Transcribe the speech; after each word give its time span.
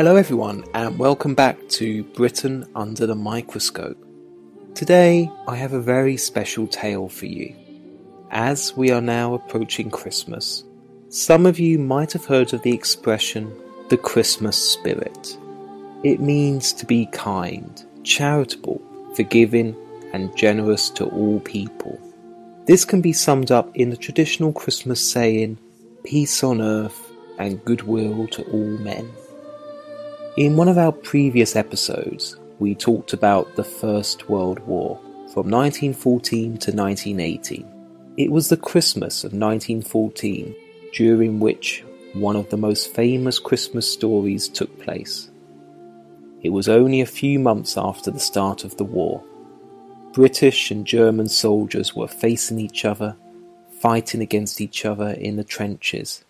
Hello, 0.00 0.16
everyone, 0.16 0.64
and 0.72 0.98
welcome 0.98 1.34
back 1.34 1.68
to 1.68 2.04
Britain 2.14 2.64
Under 2.74 3.06
the 3.06 3.14
Microscope. 3.14 4.02
Today, 4.74 5.30
I 5.46 5.56
have 5.56 5.74
a 5.74 5.78
very 5.82 6.16
special 6.16 6.66
tale 6.66 7.10
for 7.10 7.26
you. 7.26 7.54
As 8.30 8.74
we 8.74 8.90
are 8.92 9.02
now 9.02 9.34
approaching 9.34 9.90
Christmas, 9.90 10.64
some 11.10 11.44
of 11.44 11.58
you 11.58 11.78
might 11.78 12.14
have 12.14 12.24
heard 12.24 12.54
of 12.54 12.62
the 12.62 12.72
expression 12.72 13.54
the 13.90 13.98
Christmas 13.98 14.56
spirit. 14.56 15.36
It 16.02 16.18
means 16.18 16.72
to 16.72 16.86
be 16.86 17.04
kind, 17.12 17.84
charitable, 18.02 18.80
forgiving, 19.14 19.76
and 20.14 20.34
generous 20.34 20.88
to 20.92 21.10
all 21.10 21.40
people. 21.40 22.00
This 22.64 22.86
can 22.86 23.02
be 23.02 23.12
summed 23.12 23.50
up 23.50 23.70
in 23.76 23.90
the 23.90 23.98
traditional 23.98 24.54
Christmas 24.54 24.98
saying, 24.98 25.58
peace 26.04 26.42
on 26.42 26.62
earth 26.62 27.12
and 27.38 27.62
goodwill 27.66 28.28
to 28.28 28.42
all 28.44 28.78
men. 28.78 29.06
In 30.40 30.56
one 30.56 30.68
of 30.68 30.78
our 30.78 30.90
previous 30.90 31.54
episodes, 31.54 32.38
we 32.60 32.74
talked 32.74 33.12
about 33.12 33.56
the 33.56 33.62
First 33.62 34.30
World 34.30 34.58
War 34.60 34.96
from 35.34 35.50
1914 35.50 36.56
to 36.56 36.72
1918. 36.72 38.14
It 38.16 38.32
was 38.32 38.48
the 38.48 38.56
Christmas 38.56 39.22
of 39.22 39.34
1914 39.34 40.56
during 40.94 41.40
which 41.40 41.84
one 42.14 42.36
of 42.36 42.48
the 42.48 42.56
most 42.56 42.94
famous 42.94 43.38
Christmas 43.38 43.86
stories 43.92 44.48
took 44.48 44.80
place. 44.80 45.30
It 46.42 46.54
was 46.54 46.70
only 46.70 47.02
a 47.02 47.16
few 47.20 47.38
months 47.38 47.76
after 47.76 48.10
the 48.10 48.18
start 48.18 48.64
of 48.64 48.78
the 48.78 48.84
war. 48.84 49.22
British 50.14 50.70
and 50.70 50.86
German 50.86 51.28
soldiers 51.28 51.94
were 51.94 52.08
facing 52.08 52.58
each 52.58 52.86
other, 52.86 53.14
fighting 53.82 54.22
against 54.22 54.62
each 54.62 54.86
other 54.86 55.10
in 55.10 55.36
the 55.36 55.44
trenches, 55.44 56.24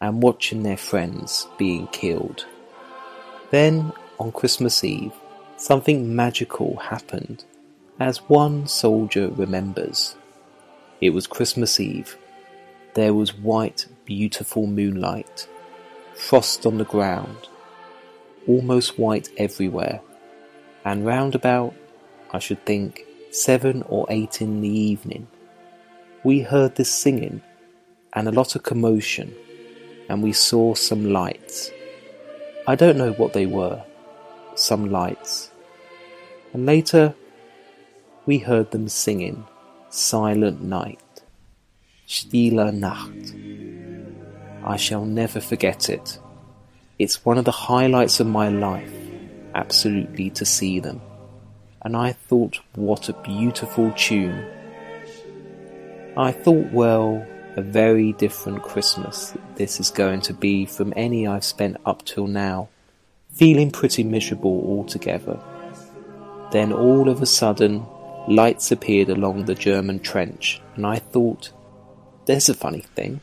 and 0.00 0.24
watching 0.24 0.64
their 0.64 0.76
friends 0.76 1.46
being 1.56 1.86
killed. 1.92 2.46
Then, 3.54 3.92
on 4.18 4.32
Christmas 4.32 4.82
Eve, 4.82 5.12
something 5.58 6.16
magical 6.16 6.74
happened, 6.74 7.44
as 8.00 8.28
one 8.28 8.66
soldier 8.66 9.28
remembers. 9.28 10.16
It 11.00 11.10
was 11.10 11.28
Christmas 11.28 11.78
Eve. 11.78 12.18
There 12.94 13.14
was 13.14 13.38
white, 13.38 13.86
beautiful 14.06 14.66
moonlight, 14.66 15.46
frost 16.16 16.66
on 16.66 16.78
the 16.78 16.84
ground, 16.84 17.48
almost 18.48 18.98
white 18.98 19.28
everywhere, 19.36 20.00
and 20.84 21.06
round 21.06 21.36
about, 21.36 21.76
I 22.32 22.40
should 22.40 22.66
think, 22.66 23.04
seven 23.30 23.82
or 23.82 24.04
eight 24.10 24.42
in 24.42 24.62
the 24.62 24.76
evening, 24.90 25.28
we 26.24 26.40
heard 26.40 26.74
this 26.74 26.92
singing 26.92 27.40
and 28.14 28.26
a 28.26 28.32
lot 28.32 28.56
of 28.56 28.64
commotion, 28.64 29.32
and 30.08 30.24
we 30.24 30.32
saw 30.32 30.74
some 30.74 31.12
lights. 31.12 31.70
I 32.66 32.76
don't 32.76 32.96
know 32.96 33.12
what 33.12 33.34
they 33.34 33.44
were, 33.44 33.84
some 34.54 34.90
lights. 34.90 35.50
And 36.54 36.64
later 36.64 37.14
we 38.24 38.38
heard 38.38 38.70
them 38.70 38.88
singing 38.88 39.46
Silent 39.90 40.62
Night, 40.62 41.22
Stille 42.06 42.72
Nacht. 42.72 43.34
I 44.64 44.76
shall 44.76 45.04
never 45.04 45.40
forget 45.40 45.90
it. 45.90 46.18
It's 46.98 47.24
one 47.24 47.36
of 47.36 47.44
the 47.44 47.50
highlights 47.50 48.18
of 48.20 48.28
my 48.28 48.48
life, 48.48 48.94
absolutely, 49.54 50.30
to 50.30 50.46
see 50.46 50.80
them. 50.80 51.02
And 51.82 51.94
I 51.94 52.12
thought, 52.12 52.60
what 52.76 53.10
a 53.10 53.12
beautiful 53.12 53.92
tune. 53.92 54.42
I 56.16 56.32
thought, 56.32 56.72
well, 56.72 57.26
a 57.56 57.62
very 57.62 58.12
different 58.14 58.62
Christmas 58.62 59.34
this 59.54 59.78
is 59.78 59.90
going 59.90 60.20
to 60.22 60.34
be 60.34 60.66
from 60.66 60.92
any 60.96 61.26
I've 61.26 61.44
spent 61.44 61.76
up 61.86 62.04
till 62.04 62.26
now, 62.26 62.68
feeling 63.30 63.70
pretty 63.70 64.02
miserable 64.02 64.64
altogether. 64.66 65.40
Then 66.50 66.72
all 66.72 67.08
of 67.08 67.22
a 67.22 67.26
sudden, 67.26 67.86
lights 68.28 68.72
appeared 68.72 69.08
along 69.08 69.44
the 69.44 69.54
German 69.54 70.00
trench, 70.00 70.60
and 70.74 70.86
I 70.86 70.98
thought, 70.98 71.52
there's 72.26 72.48
a 72.48 72.54
funny 72.54 72.84
thing. 72.96 73.20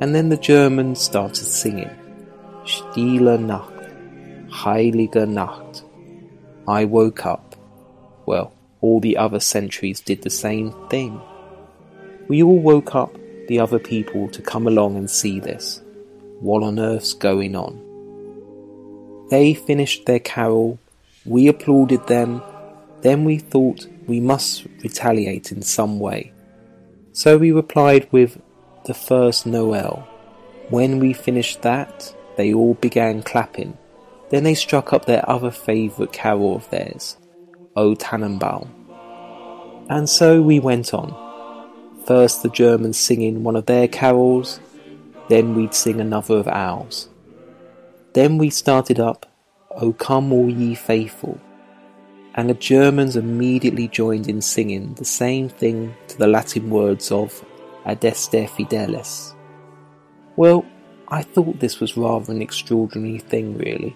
And 0.00 0.14
then 0.14 0.30
the 0.30 0.36
Germans 0.36 1.00
started 1.00 1.44
singing, 1.44 1.90
Stille 2.64 3.38
Nacht, 3.38 3.72
Heilige 4.48 5.28
Nacht. 5.28 5.84
I 6.66 6.84
woke 6.84 7.26
up. 7.26 7.56
Well, 8.24 8.52
all 8.80 9.00
the 9.00 9.16
other 9.16 9.40
sentries 9.40 10.00
did 10.00 10.22
the 10.22 10.30
same 10.30 10.72
thing. 10.88 11.20
We 12.28 12.42
all 12.42 12.58
woke 12.58 12.94
up 12.94 13.16
the 13.48 13.60
other 13.60 13.78
people 13.78 14.28
to 14.28 14.42
come 14.42 14.66
along 14.66 14.96
and 14.96 15.10
see 15.10 15.40
this. 15.40 15.80
What 16.40 16.62
on 16.62 16.78
earth's 16.78 17.12
going 17.14 17.54
on? 17.54 17.80
They 19.30 19.54
finished 19.54 20.06
their 20.06 20.18
carol, 20.18 20.78
we 21.24 21.48
applauded 21.48 22.06
them, 22.06 22.42
then 23.02 23.24
we 23.24 23.38
thought 23.38 23.86
we 24.06 24.20
must 24.20 24.66
retaliate 24.82 25.52
in 25.52 25.62
some 25.62 25.98
way. 25.98 26.32
So 27.12 27.38
we 27.38 27.52
replied 27.52 28.08
with 28.12 28.40
the 28.84 28.94
first 28.94 29.46
Noel. 29.46 30.08
When 30.70 30.98
we 30.98 31.12
finished 31.12 31.62
that, 31.62 32.14
they 32.36 32.52
all 32.52 32.74
began 32.74 33.22
clapping. 33.22 33.76
Then 34.30 34.44
they 34.44 34.54
struck 34.54 34.92
up 34.92 35.04
their 35.04 35.28
other 35.28 35.50
favourite 35.50 36.12
carol 36.12 36.56
of 36.56 36.70
theirs, 36.70 37.16
O 37.76 37.94
Tannenbaum. 37.94 38.68
And 39.88 40.08
so 40.08 40.40
we 40.40 40.58
went 40.58 40.94
on. 40.94 41.31
First 42.06 42.42
the 42.42 42.48
Germans 42.48 42.98
singing 42.98 43.44
one 43.44 43.54
of 43.54 43.66
their 43.66 43.86
carols, 43.86 44.60
then 45.28 45.54
we'd 45.54 45.74
sing 45.74 46.00
another 46.00 46.36
of 46.36 46.48
ours. 46.48 47.08
Then 48.12 48.38
we 48.38 48.50
started 48.50 48.98
up, 48.98 49.26
O 49.70 49.92
come 49.92 50.32
all 50.32 50.50
ye 50.50 50.74
faithful, 50.74 51.40
and 52.34 52.50
the 52.50 52.54
Germans 52.54 53.16
immediately 53.16 53.88
joined 53.88 54.28
in 54.28 54.42
singing 54.42 54.94
the 54.94 55.04
same 55.04 55.48
thing 55.48 55.94
to 56.08 56.18
the 56.18 56.26
Latin 56.26 56.70
words 56.70 57.12
of 57.12 57.44
Adeste 57.84 58.48
Fideles. 58.48 59.34
Well, 60.36 60.64
I 61.08 61.22
thought 61.22 61.60
this 61.60 61.78
was 61.78 61.96
rather 61.96 62.32
an 62.32 62.42
extraordinary 62.42 63.18
thing, 63.18 63.56
really. 63.58 63.94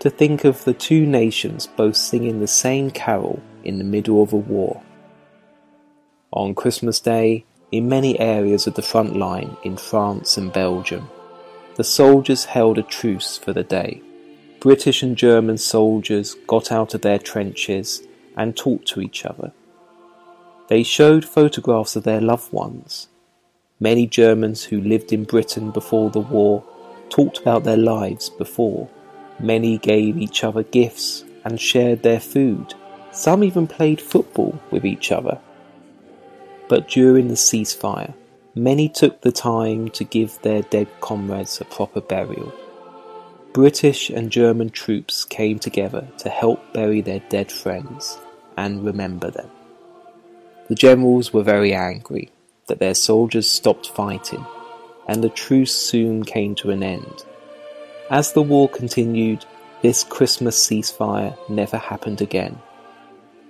To 0.00 0.10
think 0.10 0.44
of 0.44 0.64
the 0.64 0.74
two 0.74 1.06
nations 1.06 1.68
both 1.68 1.94
singing 1.94 2.40
the 2.40 2.48
same 2.48 2.90
carol 2.90 3.40
in 3.62 3.78
the 3.78 3.84
middle 3.84 4.22
of 4.22 4.32
a 4.32 4.36
war. 4.36 4.82
On 6.34 6.54
Christmas 6.54 6.98
Day, 6.98 7.44
in 7.72 7.90
many 7.90 8.18
areas 8.18 8.66
of 8.66 8.72
the 8.72 8.80
front 8.80 9.14
line 9.16 9.54
in 9.64 9.76
France 9.76 10.38
and 10.38 10.50
Belgium, 10.50 11.10
the 11.74 11.84
soldiers 11.84 12.46
held 12.46 12.78
a 12.78 12.82
truce 12.82 13.36
for 13.36 13.52
the 13.52 13.62
day. 13.62 14.00
British 14.58 15.02
and 15.02 15.14
German 15.14 15.58
soldiers 15.58 16.34
got 16.46 16.72
out 16.72 16.94
of 16.94 17.02
their 17.02 17.18
trenches 17.18 18.00
and 18.34 18.56
talked 18.56 18.88
to 18.88 19.02
each 19.02 19.26
other. 19.26 19.52
They 20.68 20.82
showed 20.82 21.26
photographs 21.26 21.96
of 21.96 22.04
their 22.04 22.22
loved 22.22 22.50
ones. 22.50 23.08
Many 23.78 24.06
Germans 24.06 24.64
who 24.64 24.80
lived 24.80 25.12
in 25.12 25.24
Britain 25.24 25.70
before 25.70 26.08
the 26.08 26.20
war 26.20 26.64
talked 27.10 27.36
about 27.36 27.64
their 27.64 27.76
lives 27.76 28.30
before. 28.30 28.88
Many 29.38 29.76
gave 29.76 30.16
each 30.16 30.44
other 30.44 30.62
gifts 30.62 31.24
and 31.44 31.60
shared 31.60 32.02
their 32.02 32.20
food. 32.20 32.72
Some 33.10 33.44
even 33.44 33.66
played 33.66 34.00
football 34.00 34.58
with 34.70 34.86
each 34.86 35.12
other 35.12 35.38
but 36.72 36.88
during 36.88 37.28
the 37.28 37.34
ceasefire, 37.34 38.14
many 38.54 38.88
took 38.88 39.20
the 39.20 39.30
time 39.30 39.90
to 39.90 40.04
give 40.04 40.40
their 40.40 40.62
dead 40.62 40.88
comrades 41.02 41.60
a 41.60 41.66
proper 41.66 42.00
burial. 42.00 42.50
British 43.52 44.08
and 44.08 44.30
German 44.30 44.70
troops 44.70 45.26
came 45.26 45.58
together 45.58 46.08
to 46.16 46.30
help 46.30 46.72
bury 46.72 47.02
their 47.02 47.18
dead 47.28 47.52
friends 47.52 48.18
and 48.56 48.86
remember 48.86 49.30
them. 49.30 49.50
The 50.68 50.74
generals 50.74 51.30
were 51.30 51.42
very 51.42 51.74
angry 51.74 52.30
that 52.68 52.78
their 52.78 52.94
soldiers 52.94 53.46
stopped 53.46 53.90
fighting, 53.90 54.46
and 55.06 55.22
the 55.22 55.28
truce 55.28 55.74
soon 55.74 56.24
came 56.24 56.54
to 56.54 56.70
an 56.70 56.82
end. 56.82 57.22
As 58.08 58.32
the 58.32 58.40
war 58.40 58.66
continued, 58.66 59.44
this 59.82 60.04
Christmas 60.04 60.56
ceasefire 60.66 61.36
never 61.50 61.76
happened 61.76 62.22
again, 62.22 62.58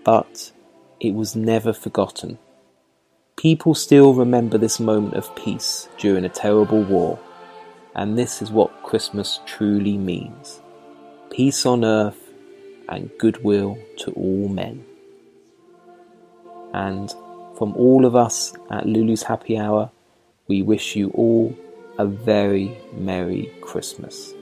but 0.03 0.51
it 0.99 1.15
was 1.15 1.37
never 1.37 1.73
forgotten 1.73 2.37
People 3.43 3.75
still 3.75 4.15
remember 4.15 4.56
this 4.56 4.79
moment 4.79 5.15
of 5.15 5.35
peace 5.35 5.89
during 5.99 6.25
a 6.25 6.29
terrible 6.29 6.85
war, 6.85 7.19
and 7.97 8.17
this 8.17 8.41
is 8.41 8.53
what 8.53 8.85
Christmas 8.85 9.41
truly 9.47 9.99
means 9.99 10.61
peace 11.29 11.67
on 11.67 11.85
earth 11.85 12.31
and 12.89 13.11
goodwill 13.19 13.77
to 13.99 14.12
all 14.12 14.47
men. 14.47 14.85
And 16.73 17.11
from 17.59 17.75
all 17.75 18.06
of 18.06 18.15
us 18.15 18.55
at 18.71 18.87
Lulu's 18.87 19.25
Happy 19.25 19.59
Hour, 19.59 19.91
we 20.47 20.62
wish 20.62 20.94
you 20.94 21.11
all 21.11 21.53
a 21.99 22.06
very 22.06 22.79
Merry 22.93 23.50
Christmas. 23.61 24.35